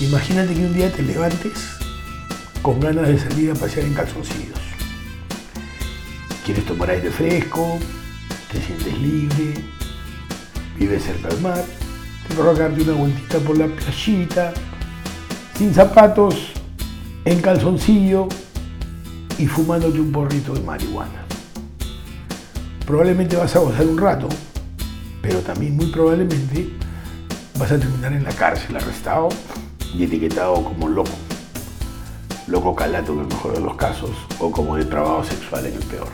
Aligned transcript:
Imagínate 0.00 0.54
que 0.54 0.64
un 0.64 0.72
día 0.72 0.90
te 0.90 1.02
levantes 1.02 1.76
con 2.62 2.80
ganas 2.80 3.06
de 3.06 3.18
salir 3.18 3.50
a 3.50 3.54
pasear 3.54 3.84
en 3.84 3.92
calzoncillos. 3.92 4.58
Quieres 6.42 6.64
tomar 6.64 6.88
aire 6.88 7.10
fresco, 7.10 7.78
te 8.50 8.62
sientes 8.62 8.98
libre, 8.98 9.62
vives 10.78 11.04
cerca 11.04 11.28
del 11.28 11.42
mar, 11.42 11.62
te 12.26 12.34
vas 12.34 12.58
darte 12.58 12.80
una 12.80 12.94
vueltita 12.94 13.38
por 13.40 13.58
la 13.58 13.66
playita, 13.66 14.54
sin 15.58 15.74
zapatos, 15.74 16.52
en 17.26 17.42
calzoncillo 17.42 18.26
y 19.36 19.46
fumándote 19.46 20.00
un 20.00 20.12
porrito 20.12 20.54
de 20.54 20.62
marihuana. 20.62 21.26
Probablemente 22.86 23.36
vas 23.36 23.54
a 23.54 23.58
gozar 23.58 23.84
un 23.84 23.98
rato, 23.98 24.30
pero 25.20 25.40
también 25.40 25.76
muy 25.76 25.92
probablemente 25.92 26.70
vas 27.58 27.70
a 27.70 27.78
terminar 27.78 28.14
en 28.14 28.24
la 28.24 28.32
cárcel 28.32 28.74
arrestado 28.76 29.28
y 29.94 30.04
etiquetado 30.04 30.62
como 30.64 30.88
loco. 30.88 31.10
Loco 32.46 32.74
calato 32.74 33.12
en 33.12 33.20
el 33.20 33.26
mejor 33.26 33.54
de 33.54 33.60
los 33.60 33.76
casos 33.76 34.10
o 34.38 34.50
como 34.50 34.76
depravado 34.76 35.24
sexual 35.24 35.66
en 35.66 35.74
el 35.74 35.84
peor. 35.84 36.08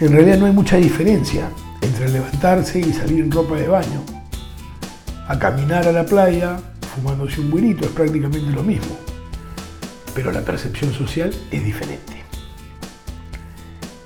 En 0.00 0.12
realidad 0.12 0.38
no 0.38 0.46
hay 0.46 0.52
mucha 0.52 0.76
diferencia 0.76 1.48
entre 1.80 2.08
levantarse 2.08 2.78
y 2.80 2.92
salir 2.92 3.20
en 3.20 3.30
ropa 3.30 3.56
de 3.56 3.68
baño, 3.68 4.02
a 5.28 5.38
caminar 5.38 5.86
a 5.86 5.92
la 5.92 6.04
playa 6.04 6.58
fumándose 6.94 7.40
un 7.40 7.50
buenito, 7.50 7.84
es 7.84 7.90
prácticamente 7.90 8.50
lo 8.50 8.62
mismo. 8.62 8.96
Pero 10.14 10.30
la 10.30 10.42
percepción 10.42 10.92
social 10.92 11.32
es 11.50 11.64
diferente. 11.64 12.22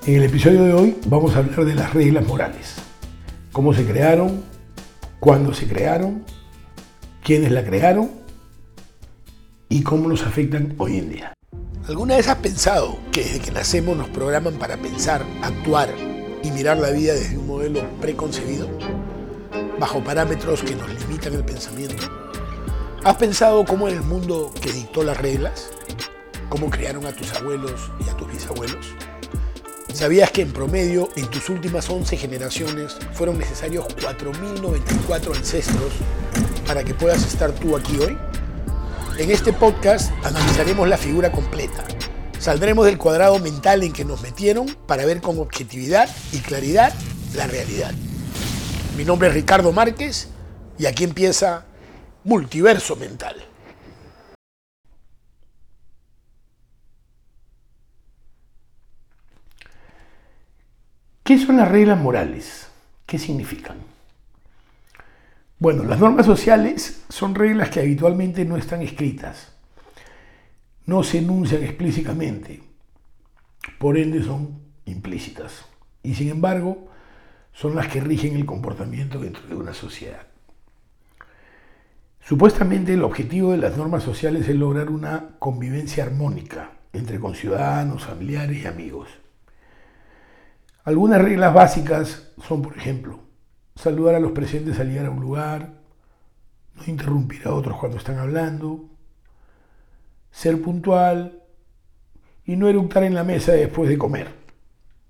En 0.05 0.15
el 0.15 0.23
episodio 0.23 0.63
de 0.63 0.73
hoy 0.73 0.97
vamos 1.07 1.35
a 1.35 1.39
hablar 1.39 1.65
de 1.65 1.75
las 1.75 1.93
reglas 1.93 2.25
morales. 2.25 2.75
Cómo 3.51 3.73
se 3.73 3.85
crearon, 3.85 4.43
cuándo 5.19 5.53
se 5.53 5.67
crearon, 5.67 6.23
quiénes 7.23 7.51
la 7.51 7.63
crearon 7.63 8.26
y 9.69 9.83
cómo 9.83 10.07
nos 10.07 10.23
afectan 10.23 10.73
hoy 10.77 10.97
en 10.97 11.09
día. 11.09 11.33
¿Alguna 11.87 12.17
vez 12.17 12.27
has 12.27 12.37
pensado 12.37 12.97
que 13.11 13.23
desde 13.23 13.39
que 13.39 13.51
nacemos 13.51 13.97
nos 13.97 14.09
programan 14.09 14.55
para 14.55 14.77
pensar, 14.77 15.25
actuar 15.41 15.89
y 16.43 16.51
mirar 16.51 16.77
la 16.77 16.91
vida 16.91 17.13
desde 17.13 17.37
un 17.37 17.47
modelo 17.47 17.81
preconcebido? 18.01 18.67
Bajo 19.79 20.03
parámetros 20.03 20.63
que 20.63 20.75
nos 20.75 20.89
limitan 21.01 21.33
el 21.33 21.45
pensamiento. 21.45 22.03
¿Has 23.03 23.15
pensado 23.15 23.63
cómo 23.63 23.87
era 23.87 23.97
el 23.97 24.03
mundo 24.03 24.51
que 24.61 24.71
dictó 24.71 25.03
las 25.03 25.17
reglas? 25.17 25.69
¿Cómo 26.49 26.69
crearon 26.69 27.05
a 27.05 27.11
tus 27.11 27.33
abuelos 27.33 27.91
y 28.05 28.09
a 28.09 28.17
tus 28.17 28.31
bisabuelos? 28.31 28.87
¿Sabías 29.93 30.31
que 30.31 30.41
en 30.41 30.51
promedio 30.51 31.09
en 31.15 31.27
tus 31.27 31.49
últimas 31.49 31.89
11 31.89 32.17
generaciones 32.17 32.97
fueron 33.13 33.39
necesarios 33.39 33.85
4.094 33.87 35.35
ancestros 35.35 35.93
para 36.65 36.83
que 36.83 36.93
puedas 36.93 37.25
estar 37.25 37.51
tú 37.51 37.75
aquí 37.75 37.97
hoy? 37.99 38.17
En 39.17 39.31
este 39.31 39.51
podcast 39.51 40.11
analizaremos 40.23 40.87
la 40.87 40.95
figura 40.95 41.31
completa. 41.31 41.83
Saldremos 42.37 42.85
del 42.85 42.99
cuadrado 42.99 43.39
mental 43.39 43.81
en 43.81 43.91
que 43.91 44.05
nos 44.05 44.21
metieron 44.21 44.67
para 44.85 45.07
ver 45.07 45.21
con 45.21 45.39
objetividad 45.39 46.07
y 46.31 46.37
claridad 46.37 46.93
la 47.35 47.47
realidad. 47.47 47.93
Mi 48.95 49.03
nombre 49.05 49.29
es 49.29 49.33
Ricardo 49.33 49.71
Márquez 49.71 50.29
y 50.77 50.85
aquí 50.85 51.03
empieza 51.03 51.65
Multiverso 52.25 52.95
Mental. 52.95 53.43
¿Qué 61.23 61.43
son 61.43 61.57
las 61.57 61.69
reglas 61.69 61.97
morales? 61.97 62.67
¿Qué 63.07 63.17
significan? 63.17 63.96
Bueno, 65.59 65.83
las 65.83 65.99
normas 65.99 66.27
sociales 66.27 67.03
son 67.09 67.33
reglas 67.33 67.69
que 67.69 67.79
habitualmente 67.79 68.45
no 68.45 68.57
están 68.57 68.83
escritas, 68.83 69.53
no 70.85 71.01
se 71.01 71.17
enuncian 71.17 71.63
explícitamente, 71.63 72.61
por 73.79 73.97
ende 73.97 74.21
son 74.21 74.61
implícitas 74.85 75.65
y 76.03 76.13
sin 76.13 76.29
embargo 76.29 76.89
son 77.53 77.75
las 77.75 77.87
que 77.87 78.01
rigen 78.01 78.35
el 78.35 78.45
comportamiento 78.45 79.19
dentro 79.19 79.47
de 79.47 79.55
una 79.55 79.73
sociedad. 79.73 80.27
Supuestamente 82.21 82.93
el 82.93 83.03
objetivo 83.03 83.51
de 83.51 83.57
las 83.57 83.77
normas 83.77 84.03
sociales 84.03 84.47
es 84.47 84.55
lograr 84.55 84.91
una 84.91 85.37
convivencia 85.39 86.03
armónica 86.03 86.73
entre 86.93 87.19
conciudadanos, 87.19 88.05
familiares 88.05 88.63
y 88.63 88.67
amigos. 88.67 89.09
Algunas 90.83 91.19
reglas 91.19 91.51
básicas 91.51 92.31
son, 92.47 92.61
por 92.61 92.77
ejemplo, 92.77 93.26
saludar 93.77 94.15
a 94.15 94.19
los 94.19 94.31
presentes 94.31 94.79
al 94.79 94.89
llegar 94.89 95.05
a 95.05 95.11
un 95.11 95.21
lugar, 95.21 95.69
no 96.75 96.83
interrumpir 96.87 97.47
a 97.47 97.53
otros 97.53 97.77
cuando 97.77 97.97
están 97.97 98.17
hablando, 98.17 98.85
ser 100.31 100.61
puntual 100.61 101.43
y 102.45 102.55
no 102.55 102.67
eructar 102.67 103.03
en 103.03 103.13
la 103.13 103.23
mesa 103.23 103.51
después 103.51 103.89
de 103.89 103.97
comer, 103.97 104.27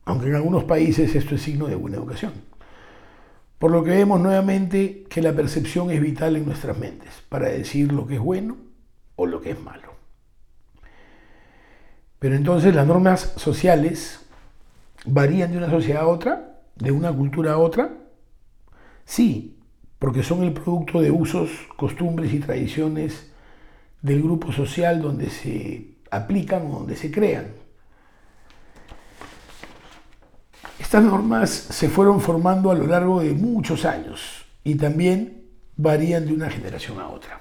aunque 0.05 0.28
en 0.28 0.35
algunos 0.35 0.66
países 0.66 1.16
esto 1.16 1.35
es 1.35 1.41
signo 1.41 1.67
de 1.67 1.75
buena 1.75 1.97
educación. 1.97 2.33
Por 3.57 3.72
lo 3.72 3.83
que 3.83 3.91
vemos 3.91 4.19
nuevamente 4.19 5.05
que 5.09 5.22
la 5.22 5.34
percepción 5.34 5.89
es 5.89 5.99
vital 5.99 6.35
en 6.35 6.45
nuestras 6.45 6.78
mentes 6.78 7.11
para 7.29 7.49
decir 7.49 7.91
lo 7.91 8.05
que 8.05 8.16
es 8.16 8.22
bueno 8.22 8.57
o 9.16 9.25
lo 9.25 9.41
que 9.41 9.51
es 9.51 9.59
malo. 9.59 9.94
Pero 12.19 12.35
entonces 12.35 12.75
las 12.75 12.85
normas 12.85 13.34
sociales 13.38 14.22
varían 15.05 15.51
de 15.51 15.57
una 15.57 15.69
sociedad 15.69 16.03
a 16.03 16.07
otra, 16.07 16.59
de 16.75 16.91
una 16.91 17.11
cultura 17.11 17.53
a 17.53 17.57
otra, 17.57 17.91
Sí, 19.07 19.57
porque 20.00 20.22
son 20.22 20.44
el 20.44 20.51
producto 20.51 21.01
de 21.01 21.09
usos, 21.09 21.50
costumbres 21.78 22.34
y 22.34 22.40
tradiciones 22.40 23.31
del 24.01 24.22
grupo 24.22 24.51
social 24.51 25.01
donde 25.01 25.29
se 25.29 25.95
aplican 26.12 26.68
o 26.68 26.79
donde 26.79 26.97
se 26.97 27.09
crean. 27.09 27.47
Estas 30.78 31.03
normas 31.03 31.50
se 31.50 31.90
fueron 31.90 32.19
formando 32.19 32.69
a 32.69 32.75
lo 32.75 32.85
largo 32.85 33.22
de 33.22 33.31
muchos 33.31 33.85
años 33.85 34.46
y 34.63 34.75
también 34.75 35.46
varían 35.78 36.25
de 36.25 36.34
una 36.34 36.50
generación 36.50 37.00
a 37.00 37.07
otra. 37.07 37.40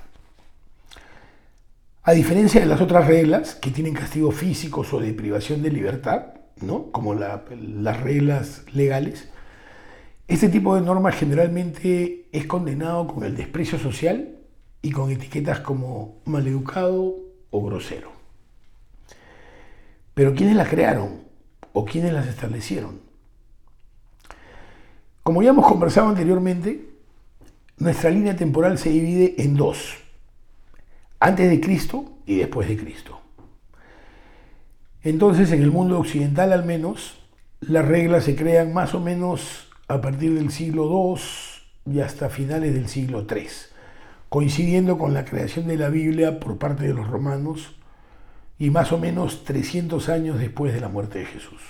A 2.05 2.12
diferencia 2.12 2.60
de 2.60 2.66
las 2.66 2.81
otras 2.81 3.09
reglas 3.09 3.56
que 3.56 3.72
tienen 3.72 3.93
castigos 3.93 4.37
físicos 4.37 4.93
o 4.94 5.00
de 5.00 5.12
privación 5.12 5.62
de 5.62 5.71
libertad, 5.71 6.26
¿no? 6.60 6.93
como 6.93 7.12
las 7.15 8.00
reglas 8.00 8.62
legales, 8.72 9.28
este 10.28 10.48
tipo 10.48 10.75
de 10.75 10.81
normas 10.81 11.14
generalmente 11.14 12.28
es 12.32 12.47
condenado 12.47 13.06
con 13.06 13.25
el 13.25 13.37
desprecio 13.37 13.78
social 13.78 14.37
y 14.82 14.91
con 14.91 15.10
etiquetas 15.10 15.60
como 15.60 16.20
maleducado 16.25 17.16
o 17.50 17.64
grosero. 17.64 18.10
Pero 20.14 20.34
¿quiénes 20.34 20.56
las 20.56 20.69
crearon 20.69 21.22
o 21.72 21.84
quiénes 21.84 22.12
las 22.12 22.26
establecieron? 22.26 23.00
Como 25.22 25.42
ya 25.42 25.50
hemos 25.50 25.66
conversado 25.66 26.09
anteriormente, 26.09 26.88
nuestra 27.78 28.10
línea 28.10 28.34
temporal 28.34 28.78
se 28.78 28.91
divide 28.91 29.34
en 29.38 29.54
dos, 29.54 29.97
antes 31.20 31.50
de 31.50 31.60
Cristo 31.60 32.19
y 32.26 32.37
después 32.37 32.69
de 32.69 32.76
Cristo. 32.76 33.20
Entonces, 35.03 35.53
en 35.53 35.62
el 35.62 35.70
mundo 35.70 35.98
occidental 35.98 36.53
al 36.53 36.64
menos, 36.64 37.20
las 37.60 37.84
reglas 37.84 38.25
se 38.25 38.34
crean 38.34 38.72
más 38.72 38.94
o 38.94 39.00
menos 39.00 39.66
a 39.88 40.00
partir 40.00 40.34
del 40.34 40.50
siglo 40.50 40.84
II 40.91 41.94
y 41.94 42.00
hasta 42.00 42.28
finales 42.28 42.74
del 42.74 42.88
siglo 42.88 43.26
III, 43.30 43.47
coincidiendo 44.28 44.98
con 44.98 45.14
la 45.14 45.24
creación 45.24 45.69
de 45.69 45.76
la 45.76 45.88
Biblia 45.88 46.41
por 46.41 46.58
parte 46.58 46.86
de 46.86 46.94
los 46.94 47.06
romanos 47.06 47.76
y 48.58 48.70
más 48.70 48.92
o 48.92 48.98
menos 48.98 49.44
300 49.44 50.08
años 50.08 50.38
después 50.38 50.75
de 50.75 50.80
la 50.80 50.88
muerte 50.88 51.20
de 51.20 51.26
Jesús. 51.26 51.60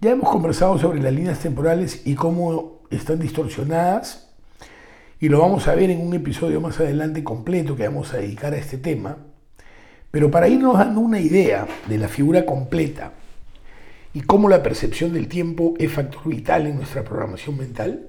Ya 0.00 0.10
hemos 0.10 0.30
conversado 0.30 0.78
sobre 0.78 1.00
las 1.00 1.12
líneas 1.12 1.40
temporales 1.40 2.06
y 2.06 2.14
cómo 2.14 2.80
están 2.90 3.18
distorsionadas 3.18 4.30
y 5.20 5.28
lo 5.28 5.40
vamos 5.40 5.68
a 5.68 5.74
ver 5.74 5.90
en 5.90 6.00
un 6.00 6.14
episodio 6.14 6.60
más 6.60 6.80
adelante 6.80 7.22
completo 7.22 7.76
que 7.76 7.86
vamos 7.86 8.12
a 8.12 8.16
dedicar 8.16 8.54
a 8.54 8.56
este 8.56 8.78
tema. 8.78 9.18
Pero 10.10 10.30
para 10.30 10.48
irnos 10.48 10.78
dando 10.78 11.00
una 11.00 11.20
idea 11.20 11.66
de 11.86 11.98
la 11.98 12.08
figura 12.08 12.44
completa 12.44 13.12
y 14.12 14.22
cómo 14.22 14.48
la 14.48 14.62
percepción 14.62 15.12
del 15.12 15.28
tiempo 15.28 15.74
es 15.78 15.92
factor 15.92 16.28
vital 16.28 16.66
en 16.66 16.76
nuestra 16.76 17.04
programación 17.04 17.56
mental. 17.56 18.08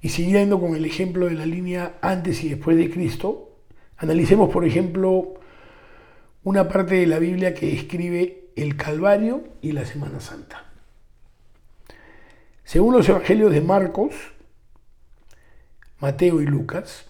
Y 0.00 0.10
siguiendo 0.10 0.60
con 0.60 0.76
el 0.76 0.84
ejemplo 0.84 1.26
de 1.26 1.34
la 1.34 1.46
línea 1.46 1.98
antes 2.00 2.44
y 2.44 2.50
después 2.50 2.76
de 2.76 2.90
Cristo, 2.90 3.56
analicemos, 3.96 4.52
por 4.52 4.64
ejemplo, 4.64 5.34
una 6.44 6.68
parte 6.68 6.96
de 6.96 7.06
la 7.06 7.18
Biblia 7.18 7.54
que 7.54 7.66
describe 7.66 8.50
el 8.54 8.76
Calvario 8.76 9.44
y 9.62 9.72
la 9.72 9.84
Semana 9.86 10.20
Santa. 10.20 10.66
Según 12.64 12.94
los 12.94 13.08
evangelios 13.08 13.50
de 13.50 13.60
Marcos, 13.60 14.14
Mateo 16.00 16.40
y 16.40 16.46
Lucas, 16.46 17.06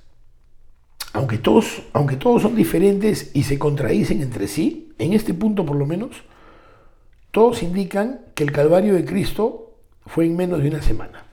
aunque 1.13 1.39
todos, 1.39 1.83
aunque 1.93 2.17
todos 2.17 2.43
son 2.43 2.57
diferentes 2.57 3.31
y 3.35 3.45
se 3.45 3.59
contradicen 3.59 4.21
entre 4.21 4.49
sí, 4.49 4.93
en 4.99 5.13
este 5.13 5.35
punto 5.35 5.65
por 5.67 5.77
lo 5.77 5.87
menos, 5.87 6.25
todos 7.35 7.65
indican 7.65 8.21
que 8.37 8.45
el 8.45 8.53
Calvario 8.53 8.95
de 8.95 9.05
Cristo 9.05 9.75
fue 10.07 10.25
en 10.25 10.37
menos 10.37 10.63
de 10.63 10.69
una 10.69 10.81
semana. 10.81 11.25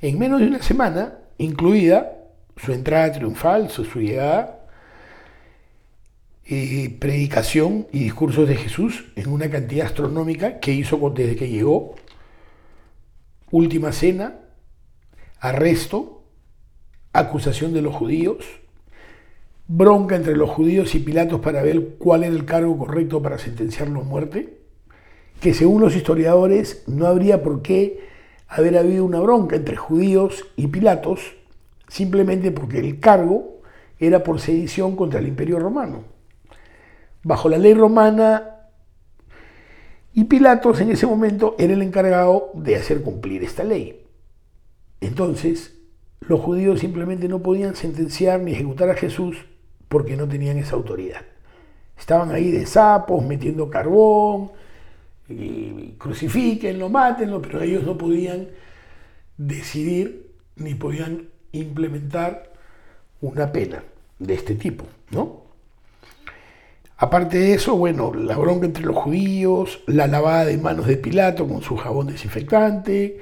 En 0.00 0.18
menos 0.18 0.40
de 0.40 0.46
una 0.46 0.62
semana, 0.62 1.18
incluida 1.36 2.16
su 2.56 2.72
entrada 2.72 3.12
triunfal, 3.12 3.68
su, 3.68 3.84
llegada, 4.00 4.64
eh, 6.46 6.96
predicación 6.98 7.88
y 7.92 8.04
discursos 8.04 8.48
de 8.48 8.56
Jesús 8.56 9.04
en 9.16 9.30
una 9.30 9.50
cantidad 9.50 9.84
astronómica 9.84 10.60
que 10.60 10.72
hizo 10.72 10.96
desde 11.14 11.36
que 11.36 11.50
llegó, 11.50 11.96
última 13.50 13.92
cena, 13.92 14.36
arresto, 15.40 16.24
acusación 17.12 17.74
de 17.74 17.82
los 17.82 17.94
judíos, 17.94 18.46
bronca 19.68 20.16
entre 20.16 20.36
los 20.36 20.48
judíos 20.48 20.94
y 20.94 21.00
Pilatos 21.00 21.42
para 21.42 21.62
ver 21.62 21.96
cuál 21.98 22.24
era 22.24 22.34
el 22.34 22.46
cargo 22.46 22.78
correcto 22.78 23.20
para 23.20 23.36
sentenciarlo 23.36 24.00
a 24.00 24.04
muerte, 24.04 24.59
que 25.40 25.54
según 25.54 25.80
los 25.80 25.96
historiadores 25.96 26.84
no 26.86 27.06
habría 27.06 27.42
por 27.42 27.62
qué 27.62 28.08
haber 28.46 28.76
habido 28.76 29.04
una 29.04 29.20
bronca 29.20 29.56
entre 29.56 29.76
judíos 29.76 30.46
y 30.56 30.66
Pilatos, 30.66 31.20
simplemente 31.88 32.50
porque 32.50 32.78
el 32.78 33.00
cargo 33.00 33.60
era 33.98 34.22
por 34.22 34.40
sedición 34.40 34.96
contra 34.96 35.20
el 35.20 35.28
imperio 35.28 35.58
romano. 35.58 36.04
Bajo 37.22 37.48
la 37.48 37.58
ley 37.58 37.74
romana, 37.74 38.56
y 40.12 40.24
Pilatos 40.24 40.80
en 40.80 40.90
ese 40.90 41.06
momento 41.06 41.54
era 41.58 41.72
el 41.72 41.82
encargado 41.82 42.50
de 42.54 42.76
hacer 42.76 43.02
cumplir 43.02 43.44
esta 43.44 43.62
ley. 43.62 44.04
Entonces, 45.00 45.78
los 46.20 46.40
judíos 46.40 46.80
simplemente 46.80 47.28
no 47.28 47.40
podían 47.40 47.76
sentenciar 47.76 48.40
ni 48.40 48.52
ejecutar 48.52 48.90
a 48.90 48.94
Jesús 48.94 49.46
porque 49.88 50.16
no 50.16 50.28
tenían 50.28 50.58
esa 50.58 50.76
autoridad. 50.76 51.22
Estaban 51.98 52.30
ahí 52.32 52.50
de 52.50 52.66
sapos, 52.66 53.24
metiendo 53.24 53.70
carbón, 53.70 54.50
y 55.30 55.94
crucifíquenlo, 55.98 56.88
mátenlo, 56.88 57.40
pero 57.40 57.62
ellos 57.62 57.84
no 57.84 57.96
podían 57.96 58.48
decidir 59.36 60.32
ni 60.56 60.74
podían 60.74 61.28
implementar 61.52 62.52
una 63.20 63.52
pena 63.52 63.82
de 64.18 64.34
este 64.34 64.54
tipo, 64.54 64.84
¿no? 65.10 65.40
Aparte 66.96 67.38
de 67.38 67.54
eso, 67.54 67.76
bueno, 67.76 68.12
la 68.12 68.36
bronca 68.36 68.66
entre 68.66 68.84
los 68.84 68.96
judíos, 68.96 69.80
la 69.86 70.06
lavada 70.06 70.44
de 70.44 70.58
manos 70.58 70.86
de 70.86 70.98
Pilato 70.98 71.48
con 71.48 71.62
su 71.62 71.78
jabón 71.78 72.08
desinfectante, 72.08 73.20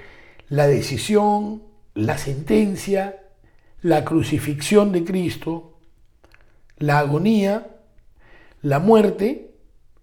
la 0.49 0.67
decisión, 0.67 1.63
la 1.95 2.19
sentencia, 2.19 3.23
la 3.83 4.05
crucifixión 4.05 4.91
de 4.91 5.05
Cristo, 5.05 5.79
la 6.79 6.99
agonía, 6.99 7.77
la 8.63 8.81
muerte, 8.81 9.48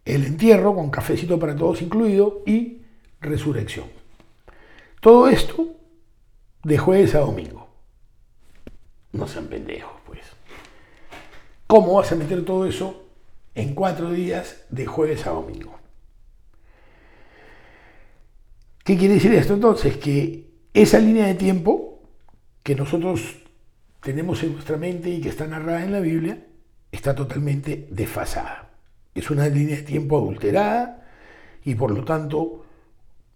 el 0.06 0.24
entierro 0.24 0.76
con 0.76 0.92
cafecito 0.92 1.40
para 1.40 1.56
todos 1.56 1.82
incluido 1.82 2.44
y 2.46 2.82
resurrección. 3.20 3.88
Todo 5.02 5.28
esto 5.28 5.76
de 6.64 6.78
jueves 6.78 7.16
a 7.16 7.20
domingo. 7.20 7.68
No 9.12 9.28
sean 9.28 9.48
pendejos, 9.48 9.94
pues. 10.06 10.22
¿Cómo 11.68 11.96
vas 11.96 12.12
a 12.12 12.16
meter 12.16 12.46
todo 12.46 12.68
eso 12.68 13.08
en 13.56 13.74
cuatro 13.74 14.12
días 14.12 14.66
de 14.70 14.86
jueves 14.86 15.26
a 15.26 15.32
domingo? 15.32 15.80
¿Qué 18.84 18.98
quiere 18.98 19.16
decir 19.16 19.34
esto 19.34 19.56
entonces? 19.56 19.98
Que 19.98 20.52
esa 20.74 21.00
línea 21.00 21.26
de 21.26 21.34
tiempo 21.34 22.04
que 22.62 22.76
nosotros 22.76 23.38
tenemos 24.02 24.44
en 24.44 24.54
nuestra 24.54 24.78
mente 24.78 25.10
y 25.10 25.22
que 25.22 25.30
está 25.30 25.48
narrada 25.48 25.84
en 25.84 25.92
la 25.92 26.00
Biblia 26.00 26.46
está 26.92 27.16
totalmente 27.16 27.88
desfasada. 27.90 28.65
Es 29.16 29.32
una 29.32 29.48
línea 29.48 29.78
de 29.78 29.82
tiempo 29.82 30.18
adulterada 30.18 31.08
y 31.64 31.74
por 31.74 31.90
lo 31.90 32.04
tanto 32.04 32.66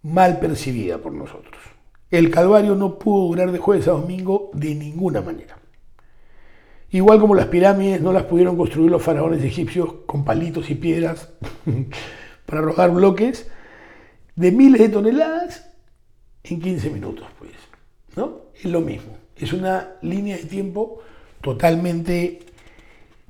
mal 0.04 0.40
percibida 0.40 1.00
por 1.00 1.14
nosotros. 1.14 1.56
El 2.12 2.30
Calvario 2.30 2.76
no 2.76 3.00
pudo 3.00 3.30
durar 3.30 3.52
de 3.52 3.60
jueves 3.60 3.88
a 3.88 3.92
domingo 3.92 4.52
de 4.54 4.76
ninguna 4.76 5.22
manera. 5.22 5.58
Igual 6.92 7.20
como 7.20 7.36
las 7.36 7.48
pirámides 7.48 8.02
no 8.02 8.12
las 8.12 8.24
pudieron 8.24 8.58
construir 8.58 8.90
los 8.90 9.04
faraones 9.04 9.44
egipcios 9.44 9.94
con 10.06 10.26
palitos 10.26 10.70
y 10.70 10.76
piedras 10.76 11.30
para 12.46 12.62
arrojar 12.62 12.92
bloques 12.92 13.48
de 14.36 14.52
miles 14.52 14.81
de 14.81 14.90
toneladas 14.90 15.70
en 16.44 16.60
15 16.60 16.90
minutos, 16.90 17.28
pues. 17.38 17.52
¿No? 18.16 18.42
Es 18.56 18.66
lo 18.66 18.81
mismo. 18.81 19.18
Es 19.36 19.54
una 19.54 19.96
línea 20.02 20.38
de 20.38 20.46
tiempo 20.46 21.00
totalmente 21.42 22.40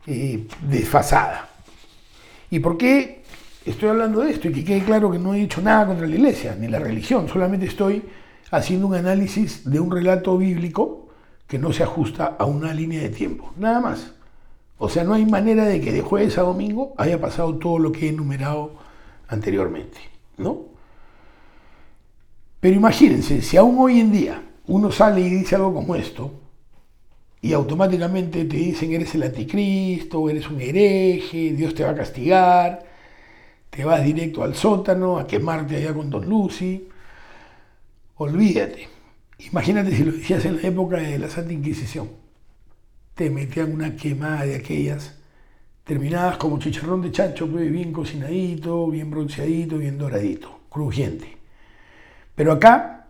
eh, 0.07 0.48
desfasada. 0.62 1.50
¿Y 2.50 2.60
por 2.60 2.78
qué 2.78 3.24
estoy 3.66 3.90
hablando 3.90 4.22
de 4.22 4.31
esto? 4.31 4.48
Y 4.48 4.54
que 4.54 4.63
quede 4.63 4.84
claro 4.84 5.12
que 5.12 5.19
no 5.19 5.34
he 5.34 5.40
dicho 5.40 5.62
nada 5.62 5.86
contra 5.88 6.07
la 6.07 6.16
iglesia 6.16 6.56
ni 6.60 6.68
la 6.68 6.80
religión, 6.80 7.28
solamente 7.28 7.66
estoy 7.66 8.04
haciendo 8.51 8.88
un 8.88 8.96
análisis 8.96 9.69
de 9.69 9.80
un 9.80 9.92
relato 9.92 10.38
bíblico 10.38 11.10
que 11.48 11.60
no 11.60 11.74
se 11.74 11.84
ajusta 11.84 12.36
a 12.38 12.46
una 12.46 12.74
línea 12.74 13.01
de 13.01 13.10
tiempo, 13.10 13.54
nada 13.57 13.80
más. 13.80 14.13
O 14.78 14.88
sea, 14.88 15.04
no 15.04 15.13
hay 15.13 15.25
manera 15.25 15.66
de 15.66 15.81
que 15.81 15.92
de 15.92 16.01
jueves 16.01 16.38
a 16.38 16.42
domingo 16.42 16.94
haya 16.98 17.19
pasado 17.19 17.56
todo 17.56 17.80
lo 17.80 17.92
que 17.92 18.06
he 18.06 18.10
enumerado 18.10 18.74
anteriormente, 19.28 20.00
¿no? 20.38 20.69
Pero 22.60 22.75
imagínense, 22.75 23.42
si 23.42 23.57
aún 23.57 23.78
hoy 23.80 24.00
en 24.00 24.12
día 24.12 24.44
uno 24.68 24.92
sale 24.92 25.22
y 25.22 25.30
dice 25.30 25.56
algo 25.56 25.74
como 25.74 25.96
esto, 25.96 26.31
y 27.41 27.53
automáticamente 27.53 28.45
te 28.45 28.57
dicen 28.57 28.94
eres 28.94 29.15
el 29.15 29.24
anticristo, 29.24 30.30
eres 30.30 30.50
un 30.50 30.59
hereje, 30.59 31.53
Dios 31.53 31.74
te 31.74 31.83
va 31.83 31.91
a 31.91 31.95
castigar, 31.95 32.86
te 33.69 33.86
vas 33.86 34.03
directo 34.03 34.44
al 34.44 34.56
sótano 34.56 35.18
a 35.18 35.25
quemarte 35.25 35.77
allá 35.77 35.94
con 35.94 36.09
Don 36.09 36.27
Lucy. 36.27 36.88
Olvídate. 38.15 38.89
Imagínate 39.51 39.95
si 39.95 40.03
lo 40.03 40.12
decías 40.12 40.44
en 40.44 40.57
la 40.57 40.68
época 40.68 40.97
de 40.97 41.18
la 41.18 41.30
Santa 41.30 41.53
Inquisición. 41.53 42.09
Te 43.15 43.30
metían 43.30 43.74
una 43.74 43.95
quemada 43.95 44.45
de 44.45 44.56
aquellas, 44.56 45.18
terminadas 45.86 46.38
como 46.38 46.59
chicharrón 46.59 47.01
de 47.01 47.12
chancho, 47.12 47.47
pues, 47.50 47.71
bien 47.71 47.94
cocinadito, 47.94 48.88
bien 48.88 49.09
bronceadito, 49.09 49.77
bien 49.77 49.97
doradito, 49.97 50.59
crujiente. 50.69 51.38
Pero 52.36 52.51
acá 52.51 53.07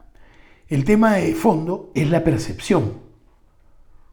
el 0.68 0.84
tema 0.84 1.16
de 1.16 1.34
fondo 1.34 1.92
es 1.96 2.10
la 2.12 2.24
percepción 2.24 3.09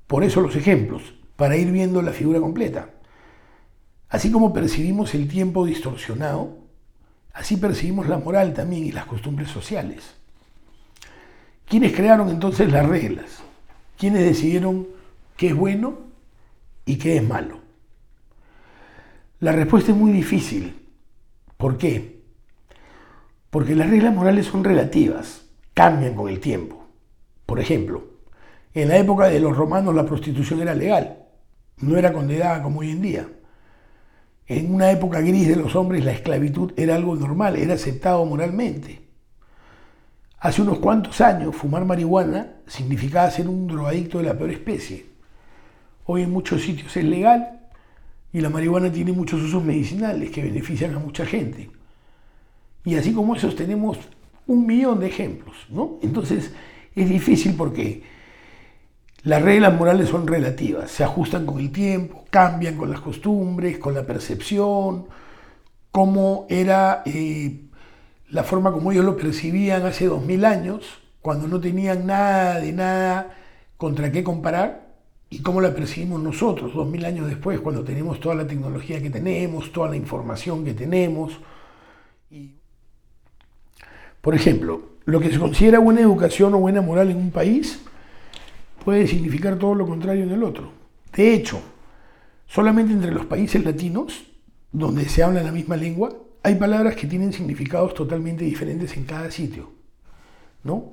por 0.06 0.24
eso 0.24 0.40
los 0.40 0.56
ejemplos, 0.56 1.02
para 1.36 1.56
ir 1.56 1.70
viendo 1.70 2.02
la 2.02 2.12
figura 2.12 2.40
completa. 2.40 2.90
Así 4.08 4.30
como 4.30 4.52
percibimos 4.52 5.14
el 5.14 5.28
tiempo 5.28 5.66
distorsionado, 5.66 6.58
así 7.32 7.56
percibimos 7.56 8.08
la 8.08 8.18
moral 8.18 8.54
también 8.54 8.84
y 8.84 8.92
las 8.92 9.06
costumbres 9.06 9.50
sociales. 9.50 10.14
¿Quiénes 11.66 11.92
crearon 11.92 12.30
entonces 12.30 12.70
las 12.70 12.86
reglas? 12.86 13.42
¿Quiénes 13.98 14.24
decidieron 14.24 14.86
qué 15.36 15.48
es 15.48 15.56
bueno 15.56 15.98
y 16.84 16.96
qué 16.96 17.16
es 17.16 17.26
malo? 17.26 17.58
La 19.40 19.52
respuesta 19.52 19.90
es 19.90 19.98
muy 19.98 20.12
difícil. 20.12 20.86
¿Por 21.56 21.76
qué? 21.76 22.22
Porque 23.50 23.74
las 23.74 23.90
reglas 23.90 24.14
morales 24.14 24.46
son 24.46 24.62
relativas, 24.62 25.46
cambian 25.74 26.14
con 26.14 26.28
el 26.28 26.40
tiempo. 26.40 26.86
Por 27.44 27.58
ejemplo, 27.58 28.15
en 28.76 28.88
la 28.88 28.98
época 28.98 29.28
de 29.28 29.40
los 29.40 29.56
romanos 29.56 29.94
la 29.94 30.04
prostitución 30.04 30.60
era 30.60 30.74
legal, 30.74 31.16
no 31.78 31.96
era 31.96 32.12
condenada 32.12 32.62
como 32.62 32.80
hoy 32.80 32.90
en 32.90 33.00
día. 33.00 33.26
En 34.46 34.74
una 34.74 34.90
época 34.90 35.20
gris 35.22 35.48
de 35.48 35.56
los 35.56 35.74
hombres 35.74 36.04
la 36.04 36.12
esclavitud 36.12 36.74
era 36.76 36.94
algo 36.94 37.16
normal, 37.16 37.56
era 37.56 37.72
aceptado 37.72 38.22
moralmente. 38.26 39.00
Hace 40.40 40.60
unos 40.60 40.78
cuantos 40.78 41.22
años 41.22 41.56
fumar 41.56 41.86
marihuana 41.86 42.56
significaba 42.66 43.30
ser 43.30 43.48
un 43.48 43.66
drogadicto 43.66 44.18
de 44.18 44.24
la 44.24 44.36
peor 44.36 44.50
especie. 44.50 45.06
Hoy 46.04 46.24
en 46.24 46.30
muchos 46.30 46.60
sitios 46.60 46.94
es 46.98 47.04
legal 47.04 47.68
y 48.30 48.42
la 48.42 48.50
marihuana 48.50 48.92
tiene 48.92 49.12
muchos 49.12 49.40
usos 49.42 49.64
medicinales 49.64 50.30
que 50.30 50.42
benefician 50.42 50.94
a 50.94 50.98
mucha 50.98 51.24
gente. 51.24 51.70
Y 52.84 52.96
así 52.96 53.14
como 53.14 53.34
esos 53.36 53.56
tenemos 53.56 53.98
un 54.46 54.66
millón 54.66 55.00
de 55.00 55.06
ejemplos, 55.06 55.56
¿no? 55.70 55.98
Entonces 56.02 56.52
es 56.94 57.08
difícil 57.08 57.54
porque 57.56 58.15
las 59.26 59.42
reglas 59.42 59.74
morales 59.74 60.08
son 60.08 60.24
relativas, 60.24 60.88
se 60.88 61.02
ajustan 61.02 61.46
con 61.46 61.58
el 61.58 61.72
tiempo, 61.72 62.24
cambian 62.30 62.76
con 62.76 62.92
las 62.92 63.00
costumbres, 63.00 63.76
con 63.76 63.92
la 63.92 64.04
percepción, 64.04 65.06
cómo 65.90 66.46
era 66.48 67.02
eh, 67.04 67.62
la 68.28 68.44
forma 68.44 68.70
como 68.70 68.92
ellos 68.92 69.04
lo 69.04 69.16
percibían 69.16 69.84
hace 69.84 70.06
dos 70.06 70.24
mil 70.24 70.44
años, 70.44 71.02
cuando 71.22 71.48
no 71.48 71.60
tenían 71.60 72.06
nada 72.06 72.60
de 72.60 72.72
nada 72.72 73.34
contra 73.76 74.12
qué 74.12 74.22
comparar, 74.22 74.86
y 75.28 75.42
cómo 75.42 75.60
la 75.60 75.74
percibimos 75.74 76.22
nosotros 76.22 76.72
dos 76.72 76.88
mil 76.88 77.04
años 77.04 77.26
después, 77.26 77.58
cuando 77.58 77.82
tenemos 77.82 78.20
toda 78.20 78.36
la 78.36 78.46
tecnología 78.46 79.02
que 79.02 79.10
tenemos, 79.10 79.72
toda 79.72 79.88
la 79.88 79.96
información 79.96 80.64
que 80.64 80.72
tenemos. 80.72 81.32
Por 84.20 84.36
ejemplo, 84.36 84.82
lo 85.04 85.18
que 85.18 85.32
se 85.32 85.40
considera 85.40 85.80
buena 85.80 86.00
educación 86.00 86.54
o 86.54 86.58
buena 86.58 86.80
moral 86.80 87.10
en 87.10 87.16
un 87.16 87.32
país 87.32 87.80
puede 88.86 89.08
significar 89.08 89.58
todo 89.58 89.74
lo 89.74 89.84
contrario 89.84 90.22
en 90.22 90.30
el 90.30 90.44
otro. 90.44 90.70
De 91.12 91.34
hecho, 91.34 91.60
solamente 92.46 92.92
entre 92.92 93.10
los 93.10 93.26
países 93.26 93.64
latinos, 93.64 94.26
donde 94.70 95.08
se 95.08 95.24
habla 95.24 95.42
la 95.42 95.50
misma 95.50 95.76
lengua, 95.76 96.16
hay 96.44 96.54
palabras 96.54 96.94
que 96.94 97.08
tienen 97.08 97.32
significados 97.32 97.94
totalmente 97.94 98.44
diferentes 98.44 98.96
en 98.96 99.02
cada 99.02 99.28
sitio. 99.32 99.72
¿no? 100.62 100.92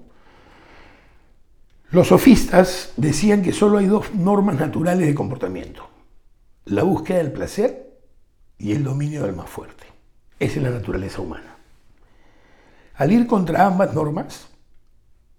Los 1.92 2.08
sofistas 2.08 2.94
decían 2.98 3.44
que 3.44 3.54
solo 3.54 3.78
hay 3.78 3.86
dos 3.86 4.12
normas 4.16 4.60
naturales 4.60 5.06
de 5.06 5.14
comportamiento. 5.14 5.88
La 6.66 6.82
búsqueda 6.82 7.20
del 7.20 7.32
placer 7.32 8.00
y 8.58 8.72
el 8.72 8.84
dominio 8.84 9.22
del 9.22 9.36
más 9.36 9.52
fuerte. 9.52 9.84
Esa 10.40 10.58
es 10.58 10.64
la 10.64 10.72
naturaleza 10.72 11.22
humana. 11.22 11.58
Al 12.96 13.12
ir 13.12 13.28
contra 13.28 13.68
ambas 13.68 13.94
normas, 13.94 14.48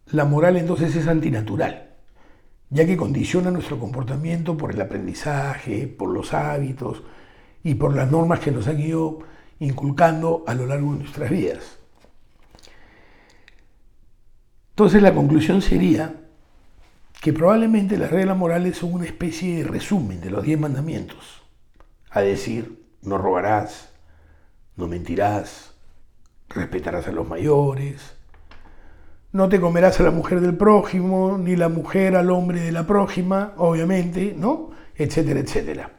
la 0.06 0.24
moral 0.24 0.56
entonces 0.56 0.94
es 0.94 1.08
antinatural, 1.08 1.93
ya 2.74 2.84
que 2.84 2.96
condiciona 2.96 3.52
nuestro 3.52 3.78
comportamiento 3.78 4.56
por 4.56 4.72
el 4.72 4.80
aprendizaje, 4.80 5.86
por 5.86 6.10
los 6.10 6.34
hábitos 6.34 7.04
y 7.62 7.74
por 7.74 7.94
las 7.94 8.10
normas 8.10 8.40
que 8.40 8.50
nos 8.50 8.66
han 8.66 8.80
ido 8.80 9.20
inculcando 9.60 10.42
a 10.48 10.54
lo 10.54 10.66
largo 10.66 10.92
de 10.92 10.98
nuestras 10.98 11.30
vidas. 11.30 11.78
Entonces 14.70 15.00
la 15.02 15.14
conclusión 15.14 15.62
sería 15.62 16.16
que 17.20 17.32
probablemente 17.32 17.96
las 17.96 18.10
reglas 18.10 18.36
morales 18.36 18.76
son 18.76 18.92
una 18.92 19.04
especie 19.04 19.58
de 19.58 19.64
resumen 19.64 20.20
de 20.20 20.30
los 20.30 20.42
diez 20.42 20.58
mandamientos, 20.58 21.44
a 22.10 22.22
decir, 22.22 22.84
no 23.02 23.18
robarás, 23.18 23.90
no 24.74 24.88
mentirás, 24.88 25.74
respetarás 26.48 27.06
a 27.06 27.12
los 27.12 27.28
mayores, 27.28 28.16
no 29.34 29.48
te 29.48 29.60
comerás 29.60 29.98
a 29.98 30.04
la 30.04 30.12
mujer 30.12 30.40
del 30.40 30.56
prójimo, 30.56 31.36
ni 31.36 31.56
la 31.56 31.68
mujer 31.68 32.14
al 32.14 32.30
hombre 32.30 32.60
de 32.60 32.70
la 32.70 32.86
prójima, 32.86 33.52
obviamente, 33.56 34.32
¿no? 34.38 34.70
Etcétera, 34.94 35.40
etcétera. 35.40 35.90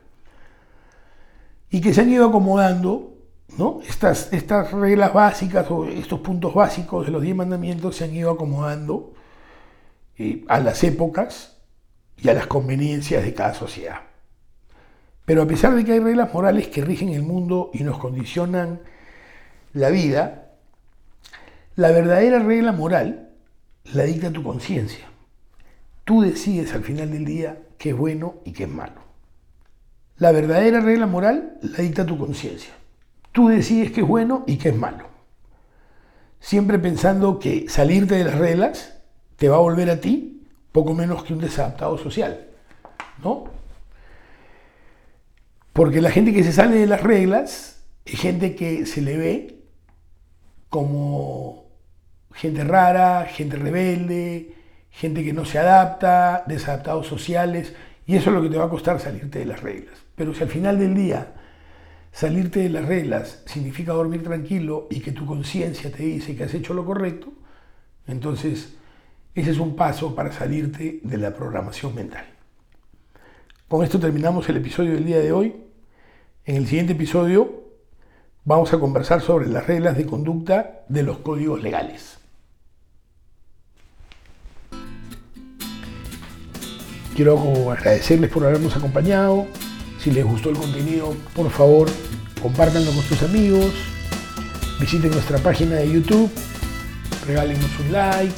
Y 1.69 1.81
que 1.81 1.93
se 1.93 1.99
han 1.99 2.09
ido 2.09 2.27
acomodando, 2.27 3.17
¿no? 3.57 3.81
Estas, 3.85 4.31
estas 4.31 4.71
reglas 4.71 5.13
básicas 5.13 5.69
o 5.69 5.83
estos 5.83 6.21
puntos 6.21 6.53
básicos 6.53 7.05
de 7.05 7.11
los 7.11 7.21
diez 7.21 7.35
mandamientos 7.35 7.97
se 7.97 8.05
han 8.05 8.15
ido 8.15 8.31
acomodando 8.31 9.11
eh, 10.17 10.45
a 10.47 10.61
las 10.61 10.81
épocas 10.85 11.57
y 12.15 12.29
a 12.29 12.33
las 12.33 12.47
conveniencias 12.47 13.21
de 13.21 13.33
cada 13.33 13.53
sociedad. 13.53 13.99
Pero 15.25 15.41
a 15.41 15.45
pesar 15.45 15.75
de 15.75 15.83
que 15.83 15.91
hay 15.91 15.99
reglas 15.99 16.33
morales 16.33 16.69
que 16.69 16.85
rigen 16.85 17.09
el 17.09 17.23
mundo 17.23 17.69
y 17.73 17.83
nos 17.83 17.99
condicionan 17.99 18.79
la 19.73 19.89
vida, 19.89 20.53
la 21.75 21.91
verdadera 21.91 22.39
regla 22.39 22.71
moral 22.71 23.24
la 23.93 24.03
dicta 24.03 24.31
tu 24.31 24.43
conciencia. 24.43 25.05
Tú 26.03 26.21
decides 26.21 26.73
al 26.73 26.83
final 26.83 27.11
del 27.11 27.25
día 27.25 27.59
qué 27.77 27.89
es 27.89 27.97
bueno 27.97 28.35
y 28.45 28.51
qué 28.51 28.63
es 28.63 28.69
malo. 28.69 29.01
La 30.17 30.31
verdadera 30.31 30.79
regla 30.79 31.07
moral 31.07 31.57
la 31.61 31.79
dicta 31.79 32.05
tu 32.05 32.17
conciencia. 32.17 32.73
Tú 33.31 33.49
decides 33.49 33.91
qué 33.91 34.01
es 34.01 34.07
bueno 34.07 34.43
y 34.47 34.57
qué 34.57 34.69
es 34.69 34.75
malo. 34.77 35.07
Siempre 36.39 36.79
pensando 36.79 37.39
que 37.39 37.67
salirte 37.67 38.15
de 38.15 38.23
las 38.23 38.37
reglas 38.37 38.93
te 39.35 39.49
va 39.49 39.57
a 39.57 39.59
volver 39.59 39.89
a 39.89 39.99
ti 39.99 40.47
poco 40.71 40.93
menos 40.93 41.23
que 41.23 41.33
un 41.33 41.39
desadaptado 41.39 41.97
social. 41.97 42.47
¿No? 43.23 43.45
Porque 45.73 46.01
la 46.01 46.11
gente 46.11 46.33
que 46.33 46.43
se 46.43 46.53
sale 46.53 46.77
de 46.77 46.87
las 46.87 47.01
reglas 47.01 47.83
es 48.05 48.19
gente 48.19 48.55
que 48.55 48.85
se 48.85 49.01
le 49.01 49.17
ve 49.17 49.63
como 50.69 51.64
gente 52.35 52.63
rara, 52.63 53.25
gente 53.25 53.55
rebelde, 53.55 54.53
gente 54.91 55.23
que 55.23 55.33
no 55.33 55.45
se 55.45 55.57
adapta, 55.57 56.43
desadaptados 56.47 57.07
sociales, 57.07 57.73
y 58.05 58.15
eso 58.15 58.29
es 58.29 58.35
lo 58.35 58.41
que 58.41 58.49
te 58.49 58.57
va 58.57 58.65
a 58.65 58.69
costar 58.69 58.99
salirte 58.99 59.39
de 59.39 59.45
las 59.45 59.61
reglas. 59.61 59.95
Pero 60.15 60.33
si 60.33 60.43
al 60.43 60.49
final 60.49 60.77
del 60.77 60.93
día 60.93 61.33
salirte 62.11 62.61
de 62.61 62.69
las 62.69 62.85
reglas 62.85 63.43
significa 63.45 63.93
dormir 63.93 64.23
tranquilo 64.23 64.87
y 64.89 64.99
que 64.99 65.11
tu 65.11 65.25
conciencia 65.25 65.91
te 65.91 66.03
dice 66.03 66.35
que 66.35 66.43
has 66.43 66.53
hecho 66.53 66.73
lo 66.73 66.85
correcto, 66.85 67.33
entonces 68.07 68.75
ese 69.33 69.51
es 69.51 69.59
un 69.59 69.75
paso 69.75 70.15
para 70.15 70.31
salirte 70.31 70.99
de 71.03 71.17
la 71.17 71.33
programación 71.33 71.95
mental. 71.95 72.25
Con 73.67 73.83
esto 73.83 73.99
terminamos 73.99 74.47
el 74.47 74.57
episodio 74.57 74.93
del 74.93 75.05
día 75.05 75.19
de 75.19 75.31
hoy. 75.31 75.55
En 76.45 76.55
el 76.57 76.67
siguiente 76.67 76.93
episodio 76.93 77.63
vamos 78.43 78.71
a 78.73 78.79
conversar 78.79 79.21
sobre 79.21 79.47
las 79.47 79.65
reglas 79.65 79.97
de 79.97 80.05
conducta 80.05 80.83
de 80.87 81.03
los 81.03 81.17
códigos 81.17 81.61
legales. 81.63 82.14
Quiero 87.15 87.71
agradecerles 87.71 88.29
por 88.29 88.45
habernos 88.45 88.75
acompañado. 88.75 89.47
Si 89.99 90.11
les 90.11 90.25
gustó 90.25 90.49
el 90.49 90.57
contenido, 90.57 91.15
por 91.33 91.49
favor, 91.49 91.89
compártanlo 92.41 92.91
con 92.91 93.03
sus 93.03 93.23
amigos. 93.23 93.71
Visiten 94.79 95.11
nuestra 95.11 95.37
página 95.37 95.75
de 95.75 95.91
YouTube. 95.91 96.29
Regálenos 97.25 97.69
un 97.79 97.91
like. 97.91 98.35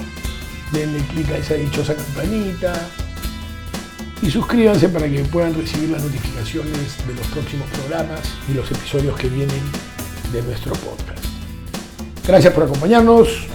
Denle 0.71 0.99
clic 1.07 1.29
a 1.31 1.37
esa 1.37 1.53
dichosa 1.55 1.95
campanita 1.95 2.73
y 4.21 4.31
suscríbanse 4.31 4.89
para 4.89 5.07
que 5.07 5.23
puedan 5.25 5.53
recibir 5.53 5.89
las 5.89 6.03
notificaciones 6.03 6.97
de 7.07 7.13
los 7.13 7.27
próximos 7.27 7.69
programas 7.69 8.21
y 8.49 8.53
los 8.53 8.69
episodios 8.71 9.17
que 9.17 9.29
vienen 9.29 9.61
de 10.31 10.41
nuestro 10.41 10.73
podcast. 10.73 11.23
Gracias 12.25 12.53
por 12.53 12.63
acompañarnos. 12.63 13.47